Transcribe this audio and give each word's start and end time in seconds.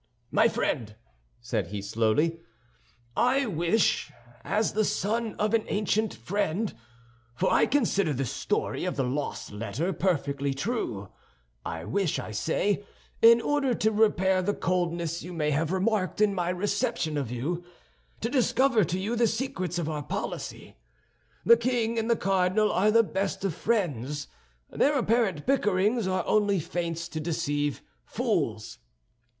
"My 0.31 0.47
friend," 0.47 0.95
said 1.41 1.67
he, 1.67 1.79
slowly, 1.79 2.39
"I 3.15 3.45
wish, 3.45 4.11
as 4.43 4.73
the 4.73 4.83
son 4.83 5.35
of 5.35 5.53
an 5.53 5.63
ancient 5.67 6.11
friend—for 6.15 7.53
I 7.53 7.67
consider 7.67 8.11
this 8.11 8.31
story 8.31 8.85
of 8.85 8.95
the 8.95 9.03
lost 9.03 9.51
letter 9.51 9.93
perfectly 9.93 10.55
true—I 10.55 11.85
wish, 11.85 12.17
I 12.17 12.31
say, 12.31 12.83
in 13.21 13.41
order 13.41 13.75
to 13.75 13.91
repair 13.91 14.41
the 14.41 14.55
coldness 14.55 15.21
you 15.21 15.33
may 15.33 15.51
have 15.51 15.71
remarked 15.71 16.19
in 16.19 16.33
my 16.33 16.49
reception 16.49 17.15
of 17.15 17.29
you, 17.29 17.63
to 18.21 18.29
discover 18.29 18.83
to 18.83 18.97
you 18.97 19.15
the 19.15 19.27
secrets 19.27 19.77
of 19.77 19.87
our 19.87 20.01
policy. 20.01 20.77
The 21.45 21.57
king 21.57 21.99
and 21.99 22.09
the 22.09 22.15
cardinal 22.15 22.71
are 22.71 22.89
the 22.89 23.03
best 23.03 23.45
of 23.45 23.53
friends; 23.53 24.29
their 24.71 24.97
apparent 24.97 25.45
bickerings 25.45 26.07
are 26.07 26.25
only 26.25 26.59
feints 26.59 27.07
to 27.09 27.19
deceive 27.19 27.83
fools. 28.03 28.79